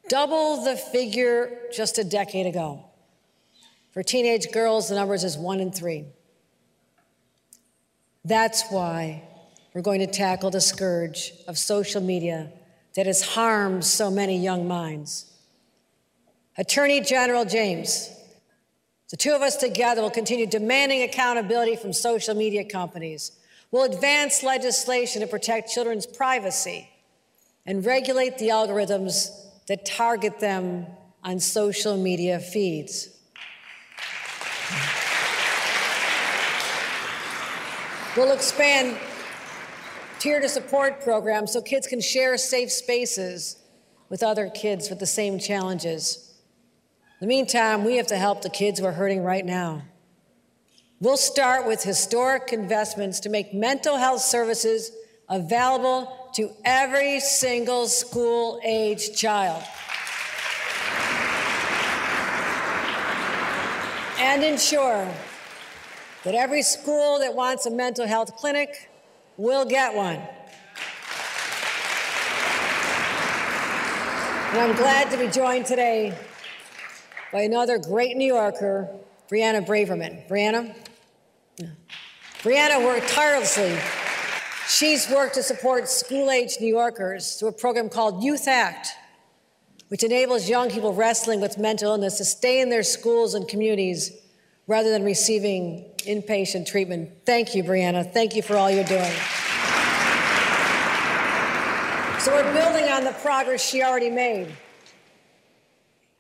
double 0.08 0.64
the 0.64 0.76
figure 0.76 1.56
just 1.72 2.00
a 2.00 2.04
decade 2.04 2.48
ago. 2.48 2.84
For 3.92 4.02
teenage 4.02 4.52
girls, 4.52 4.90
the 4.90 4.96
numbers 4.96 5.24
is 5.24 5.38
one 5.38 5.60
in 5.60 5.72
three. 5.72 6.06
That's 8.26 8.72
why 8.72 9.22
we're 9.76 9.84
going 9.84 10.00
to 10.00 10.08
tackle 10.08 10.50
the 10.50 10.62
scourge 10.62 11.32
of 11.48 11.60
social 11.60 12.02
media 12.02 12.52
that 12.96 13.06
has 13.06 13.22
harmed 13.22 13.86
so 13.86 14.10
many 14.10 14.40
young 14.40 14.68
minds. 14.68 15.32
Attorney 16.58 17.02
General 17.02 17.46
James 17.46 18.10
The 19.12 19.18
two 19.18 19.34
of 19.34 19.44
us 19.44 19.58
together 19.58 20.02
will 20.02 20.10
continue 20.10 20.48
demanding 20.48 21.04
accountability 21.04 21.76
from 21.76 21.94
social 21.94 22.34
media 22.34 22.66
companies. 22.66 23.39
We'll 23.72 23.84
advance 23.84 24.42
legislation 24.42 25.22
to 25.22 25.28
protect 25.28 25.70
children's 25.72 26.08
privacy 26.08 26.90
and 27.66 27.86
regulate 27.86 28.40
the 28.40 28.50
algorithms 28.50 29.30
that 29.68 29.86
target 29.86 30.40
them 30.40 30.88
on 31.24 31.40
social 31.40 31.96
media 31.96 32.40
feeds. 32.40 33.10
We'll 38.18 38.32
expand 38.32 38.98
tier 40.18 40.42
to 40.42 40.50
support 40.50 41.02
programs 41.02 41.54
so 41.54 41.62
kids 41.62 41.86
can 41.86 42.02
share 42.02 42.38
safe 42.38 42.72
spaces 42.72 43.58
with 44.10 44.24
other 44.24 44.50
kids 44.50 44.90
with 44.90 44.98
the 44.98 45.06
same 45.06 45.38
challenges. 45.38 46.34
In 47.22 47.28
the 47.28 47.28
meantime, 47.28 47.86
we 47.86 47.98
have 47.98 48.08
to 48.08 48.18
help 48.18 48.42
the 48.42 48.50
kids 48.50 48.80
who 48.80 48.86
are 48.86 48.94
hurting 48.94 49.24
right 49.24 49.46
now. 49.46 49.84
We'll 51.02 51.16
start 51.16 51.66
with 51.66 51.82
historic 51.82 52.52
investments 52.52 53.22
to 53.22 53.30
make 53.30 53.54
mental 53.54 53.96
health 53.96 54.20
services 54.20 54.92
available 55.30 56.30
to 56.36 56.52
every 56.66 57.22
single 57.22 57.88
school 57.88 58.60
age 58.66 59.16
child. 59.16 59.64
And 64.20 64.44
ensure 64.44 65.10
that 66.26 66.36
every 66.36 66.64
school 66.64 67.20
that 67.20 67.34
wants 67.34 67.66
a 67.66 67.72
mental 67.72 68.06
health 68.06 68.36
clinic 68.36 68.90
will 69.38 69.64
get 69.64 69.96
one. 69.96 70.20
And 74.52 74.60
I'm 74.60 74.76
glad 74.76 75.10
to 75.12 75.18
be 75.18 75.30
joined 75.30 75.66
today 75.66 76.14
by 77.32 77.44
another 77.44 77.78
great 77.78 78.18
New 78.18 78.28
Yorker, 78.28 78.90
Brianna 79.32 79.66
Braverman. 79.66 80.28
Brianna? 80.28 80.76
Brianna 82.44 82.84
worked 82.84 83.10
tirelessly. 83.10 83.78
She's 84.68 85.10
worked 85.10 85.36
to 85.36 85.44
support 85.44 85.90
school 85.90 86.30
age 86.30 86.58
New 86.62 86.68
Yorkers 86.68 87.36
through 87.36 87.50
a 87.50 87.54
program 87.54 87.90
called 87.90 88.24
Youth 88.24 88.48
Act, 88.48 88.88
which 89.88 90.04
enables 90.04 90.48
young 90.48 90.70
people 90.70 90.94
wrestling 90.94 91.42
with 91.42 91.58
mental 91.58 91.92
illness 91.92 92.18
to 92.20 92.26
stay 92.26 92.62
in 92.62 92.70
their 92.70 92.84
schools 92.84 93.34
and 93.34 93.48
communities 93.48 94.12
rather 94.68 94.92
than 94.92 95.04
receiving 95.04 95.92
inpatient 96.00 96.68
treatment. 96.68 97.10
Thank 97.26 97.56
you, 97.56 97.64
Brianna. 97.64 98.10
Thank 98.14 98.36
you 98.36 98.44
for 98.44 98.56
all 98.56 98.70
you're 98.70 98.84
doing. 98.84 99.12
So 102.20 102.34
we're 102.34 102.54
building 102.54 102.90
on 102.90 103.04
the 103.04 103.16
progress 103.24 103.68
she 103.68 103.82
already 103.82 104.10
made. 104.12 104.56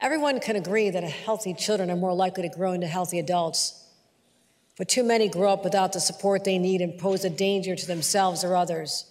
Everyone 0.02 0.40
can 0.40 0.56
agree 0.56 0.90
that 0.90 1.04
healthy 1.04 1.54
children 1.54 1.92
are 1.92 1.96
more 1.96 2.14
likely 2.14 2.50
to 2.50 2.56
grow 2.56 2.72
into 2.72 2.88
healthy 2.88 3.20
adults. 3.20 3.86
But 4.80 4.88
too 4.88 5.04
many 5.04 5.28
grow 5.28 5.52
up 5.52 5.66
without 5.66 5.92
the 5.92 6.00
support 6.00 6.46
they 6.46 6.58
need 6.58 6.80
and 6.80 6.98
pose 6.98 7.26
a 7.26 7.30
danger 7.30 7.76
to 7.76 7.86
themselves 7.86 8.46
or 8.46 8.56
others. 8.56 9.06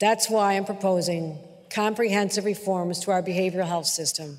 That's 0.00 0.30
why 0.30 0.54
I'm 0.54 0.64
proposing 0.64 1.38
comprehensive 1.68 2.46
reforms 2.46 2.98
to 3.00 3.10
our 3.10 3.22
behavioral 3.22 3.66
health 3.66 3.86
system. 3.86 4.38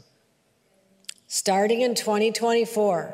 Starting 1.27 1.81
in 1.81 1.93
2024, 1.93 3.13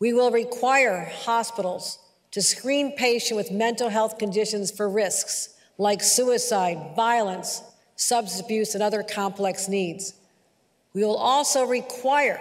we 0.00 0.12
will 0.12 0.32
require 0.32 1.08
hospitals 1.22 2.00
to 2.32 2.42
screen 2.42 2.96
patients 2.96 3.36
with 3.36 3.52
mental 3.52 3.88
health 3.88 4.18
conditions 4.18 4.72
for 4.72 4.90
risks 4.90 5.54
like 5.78 6.02
suicide, 6.02 6.96
violence, 6.96 7.62
substance 7.94 8.44
abuse, 8.44 8.74
and 8.74 8.82
other 8.82 9.04
complex 9.04 9.68
needs. 9.68 10.14
We 10.92 11.04
will 11.04 11.16
also 11.16 11.64
require 11.64 12.40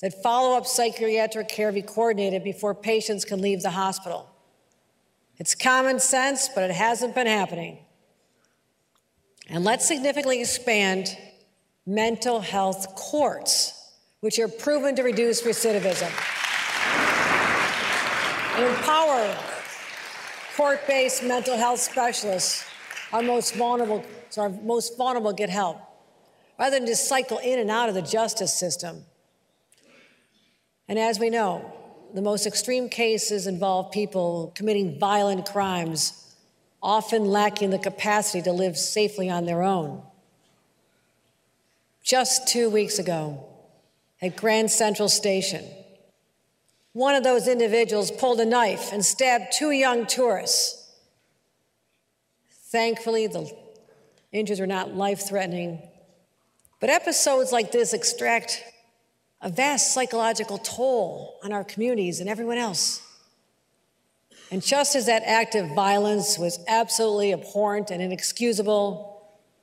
that 0.00 0.22
follow 0.22 0.56
up 0.56 0.66
psychiatric 0.66 1.48
care 1.48 1.72
be 1.72 1.82
coordinated 1.82 2.42
before 2.42 2.74
patients 2.74 3.24
can 3.24 3.40
leave 3.40 3.62
the 3.62 3.70
hospital. 3.70 4.30
It's 5.38 5.54
common 5.54 6.00
sense, 6.00 6.48
but 6.48 6.64
it 6.64 6.70
hasn't 6.70 7.14
been 7.14 7.26
happening. 7.26 7.78
And 9.48 9.64
let's 9.64 9.86
significantly 9.86 10.40
expand 10.40 11.16
mental 11.86 12.40
health 12.40 12.94
courts, 12.94 13.92
which 14.20 14.38
are 14.38 14.48
proven 14.48 14.94
to 14.96 15.02
reduce 15.02 15.42
recidivism 15.42 16.10
and 18.56 18.76
empower 18.76 19.36
court 20.56 20.86
based 20.86 21.22
mental 21.22 21.56
health 21.56 21.80
specialists, 21.80 22.66
our 23.12 23.22
most 23.22 23.54
vulnerable, 23.54 24.04
so 24.28 24.42
our 24.42 24.48
most 24.50 24.98
vulnerable 24.98 25.32
get 25.32 25.48
help, 25.48 25.78
rather 26.58 26.78
than 26.78 26.86
just 26.86 27.08
cycle 27.08 27.38
in 27.38 27.58
and 27.58 27.70
out 27.70 27.88
of 27.88 27.94
the 27.94 28.02
justice 28.02 28.52
system. 28.52 29.04
And 30.90 30.98
as 30.98 31.20
we 31.20 31.30
know, 31.30 31.72
the 32.14 32.20
most 32.20 32.48
extreme 32.48 32.88
cases 32.88 33.46
involve 33.46 33.92
people 33.92 34.50
committing 34.56 34.98
violent 34.98 35.46
crimes, 35.46 36.34
often 36.82 37.26
lacking 37.26 37.70
the 37.70 37.78
capacity 37.78 38.42
to 38.42 38.50
live 38.50 38.76
safely 38.76 39.30
on 39.30 39.46
their 39.46 39.62
own. 39.62 40.02
Just 42.02 42.48
two 42.48 42.68
weeks 42.68 42.98
ago, 42.98 43.46
at 44.20 44.34
Grand 44.36 44.68
Central 44.68 45.08
Station, 45.08 45.64
one 46.92 47.14
of 47.14 47.22
those 47.22 47.46
individuals 47.46 48.10
pulled 48.10 48.40
a 48.40 48.44
knife 48.44 48.92
and 48.92 49.04
stabbed 49.04 49.52
two 49.52 49.70
young 49.70 50.06
tourists. 50.06 50.90
Thankfully, 52.50 53.28
the 53.28 53.48
injuries 54.32 54.58
were 54.58 54.66
not 54.66 54.96
life 54.96 55.20
threatening. 55.20 55.88
But 56.80 56.90
episodes 56.90 57.52
like 57.52 57.70
this 57.70 57.92
extract 57.92 58.60
a 59.42 59.48
vast 59.48 59.94
psychological 59.94 60.58
toll 60.58 61.38
on 61.42 61.52
our 61.52 61.64
communities 61.64 62.20
and 62.20 62.28
everyone 62.28 62.58
else. 62.58 63.02
And 64.50 64.62
just 64.62 64.96
as 64.96 65.06
that 65.06 65.22
act 65.24 65.54
of 65.54 65.74
violence 65.74 66.38
was 66.38 66.58
absolutely 66.66 67.32
abhorrent 67.32 67.90
and 67.90 68.02
inexcusable, 68.02 69.22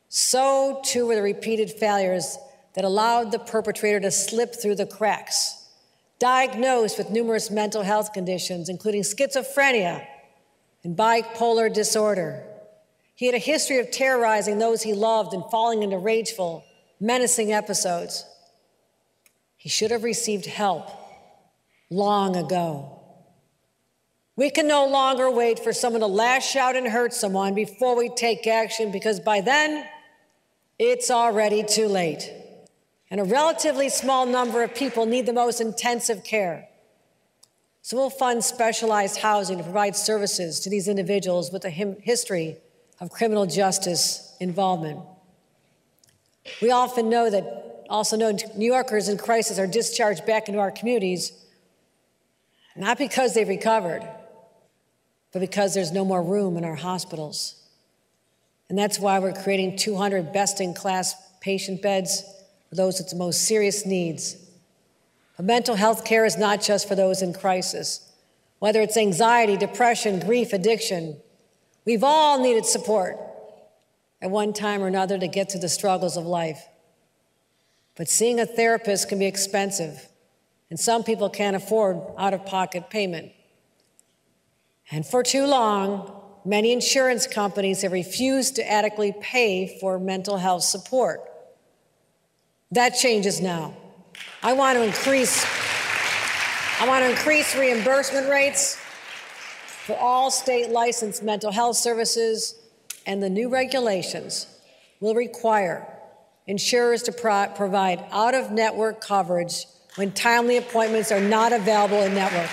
so 0.10 0.82
too 0.86 1.08
were 1.08 1.16
the 1.16 1.22
repeated 1.22 1.72
failures 1.72 2.38
that 2.74 2.86
allowed 2.86 3.32
the 3.32 3.40
perpetrator 3.40 4.00
to 4.00 4.12
slip 4.12 4.56
through 4.56 4.76
the 4.76 4.86
cracks 4.86 5.58
diagnosed 6.20 6.98
with 6.98 7.12
numerous 7.12 7.52
mental 7.52 7.84
health 7.84 8.14
conditions, 8.14 8.70
including 8.70 9.04
schizophrenia 9.04 10.06
and 10.84 10.98
bipolar 10.98 11.72
disorder. 11.72 12.44
He 13.16 13.26
had 13.26 13.36
a 13.36 13.40
history 13.40 13.80
of 13.80 13.92
terrorizing 13.92 14.58
those 14.58 14.82
he 14.82 14.94
loved 14.94 15.34
and 15.34 15.44
falling 15.52 15.84
into 15.84 15.98
rageful, 15.98 16.64
menacing 17.00 17.52
episodes. 17.52 18.26
He 19.58 19.70
should 19.70 19.92
have 19.92 20.04
received 20.04 20.46
help 20.46 20.90
long 21.90 22.36
ago. 22.36 23.02
We 24.36 24.50
can 24.50 24.68
no 24.68 24.88
longer 24.88 25.30
wait 25.30 25.60
for 25.60 25.74
someone 25.74 26.02
to 26.02 26.08
lash 26.08 26.56
out 26.56 26.76
and 26.76 26.88
hurt 26.88 27.14
someone 27.14 27.56
before 27.56 27.98
we 27.98 28.10
take 28.10 28.48
action 28.48 28.92
because 28.92 29.20
by 29.20 29.42
then, 29.42 29.86
it's 30.80 31.10
already 31.10 31.64
too 31.64 31.88
late 31.88 32.32
and 33.10 33.20
a 33.20 33.24
relatively 33.24 33.90
small 33.90 34.26
number 34.26 34.64
of 34.64 34.76
people 34.76 35.06
need 35.06 35.26
the 35.26 35.34
most 35.34 35.62
intensive 35.62 36.24
care. 36.24 36.68
So 37.82 37.96
we'll 37.96 38.10
fund 38.10 38.44
specialized 38.44 39.18
housing 39.18 39.58
to 39.60 39.64
provide 39.64 39.96
services 39.96 40.60
to 40.62 40.70
these 40.70 40.90
individuals 40.90 41.52
with 41.52 41.64
a 41.64 41.70
history 41.70 42.58
of 43.00 43.10
criminal 43.10 43.46
justice 43.46 44.36
involvement. 44.42 45.00
We 46.62 46.72
often 46.72 47.10
know 47.10 47.30
that, 47.30 47.67
also 47.90 48.18
know 48.18 48.38
New 48.56 48.72
Yorkers 48.72 49.10
in 49.10 49.18
crisis 49.18 49.60
are 49.60 49.68
discharged 49.68 50.26
back 50.26 50.48
into 50.48 50.60
our 50.60 50.72
communities, 50.72 51.32
not 52.76 52.98
because 52.98 53.34
they've 53.34 53.48
recovered, 53.48 54.08
but 55.32 55.40
because 55.40 55.74
there's 55.74 55.92
no 55.92 56.06
more 56.06 56.24
room 56.24 56.58
in 56.58 56.64
our 56.64 56.76
hospitals. 56.76 57.56
And 58.70 58.78
that's 58.78 59.00
why 59.00 59.20
we're 59.20 59.34
creating 59.34 59.78
200 59.78 60.34
best 60.34 60.62
in 60.62 60.74
class 60.74 61.16
patient 61.42 61.82
beds 61.82 62.24
for 62.70 62.76
those 62.76 63.00
with 63.00 63.10
the 63.10 63.16
most 63.16 63.48
serious 63.48 63.86
needs. 63.86 64.36
But 65.38 65.46
mental 65.46 65.76
health 65.76 66.04
care 66.04 66.26
is 66.26 66.38
not 66.38 66.62
just 66.62 66.88
for 66.88 66.96
those 66.96 67.22
in 67.22 67.34
crisis. 67.34 68.12
Whether 68.60 68.82
it's 68.82 68.98
anxiety, 68.98 69.56
depression, 69.56 70.20
grief, 70.20 70.52
addiction, 70.52 71.18
we've 71.86 72.04
all 72.04 72.40
needed 72.40 72.66
support 72.66 73.18
at 74.22 74.32
one 74.32 74.52
time 74.52 74.82
or 74.82 74.88
another 74.88 75.18
to 75.18 75.28
get 75.28 75.52
through 75.52 75.62
the 75.62 75.70
struggles 75.70 76.18
of 76.18 76.26
life. 76.26 76.68
But 77.98 78.08
seeing 78.08 78.40
a 78.40 78.46
therapist 78.46 79.10
can 79.10 79.18
be 79.18 79.26
expensive, 79.26 80.08
and 80.70 80.80
some 80.80 81.04
people 81.04 81.30
can't 81.30 81.56
afford 81.56 82.00
out 82.18 82.34
of 82.34 82.46
pocket 82.46 82.92
payment. 82.92 83.32
And 84.92 85.06
for 85.06 85.24
too 85.24 85.48
long, 85.48 86.22
many 86.46 86.72
insurance 86.72 87.26
companies 87.26 87.82
have 87.82 87.92
refused 87.92 88.56
to 88.58 88.72
adequately 88.72 89.16
pay 89.20 89.80
for 89.80 90.00
mental 90.00 90.38
health 90.38 90.64
support. 90.64 91.22
That 92.72 92.92
changes 92.92 93.42
now. 93.42 93.76
I 94.44 94.54
want 94.54 94.78
to 94.78 94.84
increase 94.84 95.46
I 96.80 96.88
want 96.88 97.04
to 97.04 97.10
increase 97.10 97.56
reimbursement 97.56 98.30
rates 98.30 98.76
for 99.66 99.98
all 99.98 100.30
state 100.30 100.70
licensed 100.70 101.24
mental 101.24 101.52
health 101.52 101.76
services, 101.76 102.54
and 103.08 103.24
the 103.24 103.32
new 103.32 103.50
regulations 103.50 104.46
will 105.00 105.16
require 105.16 105.97
insurers 106.48 107.04
to 107.04 107.12
pro- 107.12 107.48
provide 107.56 108.04
out 108.12 108.34
of 108.34 108.52
network 108.52 109.02
coverage 109.02 109.66
when 109.96 110.12
timely 110.12 110.58
appointments 110.58 111.12
are 111.12 111.20
not 111.20 111.52
available 111.52 112.02
in 112.02 112.14
network. 112.14 112.50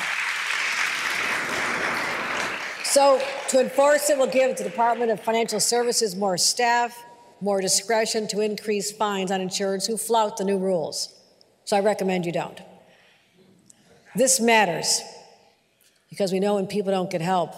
So, 2.84 3.20
to 3.48 3.60
enforce 3.60 4.08
it, 4.10 4.18
we'll 4.18 4.28
give 4.28 4.56
the 4.56 4.64
Department 4.64 5.10
of 5.10 5.20
Financial 5.20 5.58
Services 5.58 6.14
more 6.14 6.38
staff, 6.38 6.96
more 7.40 7.60
discretion 7.60 8.28
to 8.28 8.40
increase 8.40 8.92
fines 8.92 9.30
on 9.30 9.40
insurers 9.40 9.86
who 9.86 9.96
flout 9.96 10.36
the 10.36 10.44
new 10.44 10.58
rules. 10.58 11.12
So, 11.64 11.76
I 11.76 11.80
recommend 11.80 12.24
you 12.24 12.32
don't. 12.32 12.60
This 14.14 14.38
matters 14.38 15.02
because 16.08 16.32
we 16.32 16.38
know 16.38 16.54
when 16.54 16.68
people 16.68 16.92
don't 16.92 17.10
get 17.10 17.20
help, 17.20 17.52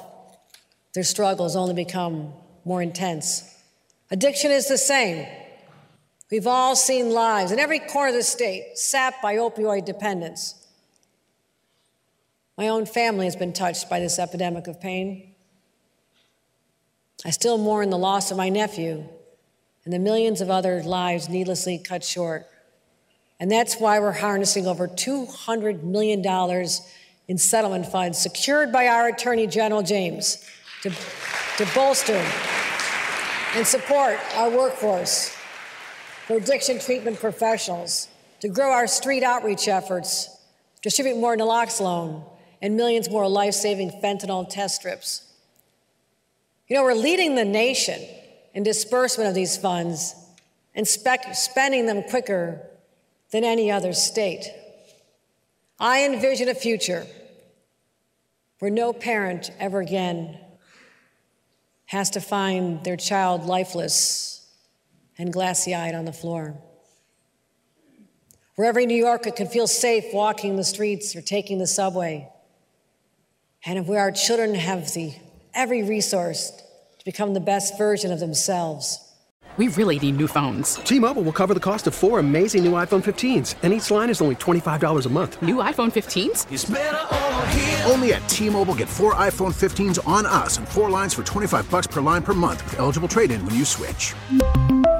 their 0.94 1.04
struggles 1.04 1.54
only 1.54 1.74
become 1.74 2.32
more 2.64 2.80
intense. 2.80 3.42
Addiction 4.10 4.50
is 4.50 4.68
the 4.68 4.78
same. 4.78 5.26
We've 6.30 6.46
all 6.46 6.74
seen 6.74 7.10
lives 7.10 7.52
in 7.52 7.60
every 7.60 7.78
corner 7.78 8.08
of 8.08 8.14
the 8.14 8.22
state 8.22 8.78
sapped 8.78 9.22
by 9.22 9.36
opioid 9.36 9.84
dependence. 9.84 10.66
My 12.58 12.68
own 12.68 12.84
family 12.86 13.26
has 13.26 13.36
been 13.36 13.52
touched 13.52 13.88
by 13.88 14.00
this 14.00 14.18
epidemic 14.18 14.66
of 14.66 14.80
pain. 14.80 15.34
I 17.24 17.30
still 17.30 17.58
mourn 17.58 17.90
the 17.90 17.98
loss 17.98 18.30
of 18.30 18.36
my 18.36 18.48
nephew 18.48 19.04
and 19.84 19.92
the 19.92 19.98
millions 20.00 20.40
of 20.40 20.50
other 20.50 20.82
lives 20.82 21.28
needlessly 21.28 21.78
cut 21.78 22.02
short. 22.02 22.46
And 23.38 23.50
that's 23.50 23.76
why 23.76 24.00
we're 24.00 24.12
harnessing 24.12 24.66
over 24.66 24.88
$200 24.88 25.82
million 25.84 26.24
in 27.28 27.38
settlement 27.38 27.86
funds 27.86 28.18
secured 28.18 28.72
by 28.72 28.88
our 28.88 29.08
Attorney 29.08 29.46
General 29.46 29.82
James 29.82 30.44
to, 30.82 30.90
to 30.90 31.68
bolster 31.74 32.24
and 33.54 33.66
support 33.66 34.18
our 34.34 34.50
workforce 34.50 35.35
for 36.26 36.36
addiction 36.36 36.80
treatment 36.80 37.20
professionals, 37.20 38.08
to 38.40 38.48
grow 38.48 38.70
our 38.72 38.86
street 38.86 39.22
outreach 39.22 39.68
efforts, 39.68 40.28
distribute 40.82 41.16
more 41.16 41.36
naloxone, 41.36 42.24
and 42.60 42.76
millions 42.76 43.08
more 43.08 43.28
life 43.28 43.54
saving 43.54 43.90
fentanyl 44.02 44.48
test 44.48 44.76
strips. 44.76 45.22
You 46.66 46.76
know, 46.76 46.82
we're 46.82 46.94
leading 46.94 47.36
the 47.36 47.44
nation 47.44 48.02
in 48.54 48.64
disbursement 48.64 49.28
of 49.28 49.34
these 49.34 49.56
funds 49.56 50.14
and 50.74 50.86
spending 50.86 51.86
them 51.86 52.02
quicker 52.02 52.60
than 53.30 53.44
any 53.44 53.70
other 53.70 53.92
state. 53.92 54.50
I 55.78 56.04
envision 56.04 56.48
a 56.48 56.54
future 56.54 57.06
where 58.58 58.70
no 58.70 58.92
parent 58.92 59.50
ever 59.60 59.80
again 59.80 60.38
has 61.86 62.10
to 62.10 62.20
find 62.20 62.82
their 62.82 62.96
child 62.96 63.44
lifeless 63.44 64.35
and 65.18 65.32
glassy 65.32 65.74
eyed 65.74 65.94
on 65.94 66.04
the 66.04 66.12
floor. 66.12 66.56
Where 68.56 68.68
every 68.68 68.86
New 68.86 68.96
Yorker 68.96 69.30
can 69.30 69.48
feel 69.48 69.66
safe 69.66 70.04
walking 70.12 70.56
the 70.56 70.64
streets 70.64 71.14
or 71.14 71.20
taking 71.20 71.58
the 71.58 71.66
subway. 71.66 72.28
And 73.64 73.86
where 73.86 74.00
our 74.00 74.12
children 74.12 74.54
have 74.54 74.92
the, 74.94 75.14
every 75.54 75.82
resource 75.82 76.50
to 76.98 77.04
become 77.04 77.34
the 77.34 77.40
best 77.40 77.76
version 77.76 78.12
of 78.12 78.20
themselves. 78.20 79.00
We 79.56 79.68
really 79.68 79.98
need 79.98 80.16
new 80.18 80.26
phones. 80.26 80.74
T 80.76 80.98
Mobile 80.98 81.22
will 81.22 81.32
cover 81.32 81.54
the 81.54 81.60
cost 81.60 81.86
of 81.86 81.94
four 81.94 82.18
amazing 82.18 82.62
new 82.64 82.72
iPhone 82.72 83.02
15s, 83.02 83.54
and 83.62 83.72
each 83.72 83.90
line 83.90 84.10
is 84.10 84.20
only 84.20 84.34
$25 84.36 85.06
a 85.06 85.08
month. 85.08 85.40
New 85.40 85.56
iPhone 85.56 85.90
15s? 85.90 87.16
Only 87.90 88.12
at 88.14 88.28
T-Mobile 88.28 88.74
get 88.74 88.88
four 88.88 89.14
iPhone 89.14 89.54
15s 89.54 90.06
on 90.06 90.26
us 90.26 90.58
and 90.58 90.68
four 90.68 90.90
lines 90.90 91.14
for 91.14 91.22
25 91.22 91.70
bucks 91.70 91.86
per 91.86 92.00
line 92.02 92.22
per 92.22 92.34
month 92.34 92.62
with 92.64 92.78
eligible 92.78 93.08
trade-in 93.08 93.44
when 93.46 93.54
you 93.54 93.64
switch. 93.64 94.12